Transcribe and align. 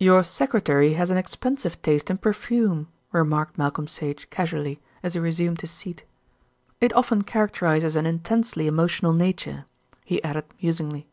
"Your 0.00 0.24
secretary 0.24 0.94
has 0.94 1.12
an 1.12 1.16
expensive 1.16 1.80
taste 1.80 2.10
in 2.10 2.18
perfume," 2.18 2.88
remarked 3.12 3.56
Malcolm 3.56 3.86
Sage 3.86 4.28
casually, 4.28 4.80
as 5.00 5.14
he 5.14 5.20
resumed 5.20 5.60
his 5.60 5.70
seat. 5.70 6.02
"It 6.80 6.92
often 6.94 7.22
characterises 7.22 7.94
an 7.94 8.04
intensely 8.04 8.66
emotional 8.66 9.12
nature," 9.12 9.66
he 10.04 10.20
added 10.24 10.46
musingly. 10.60 11.06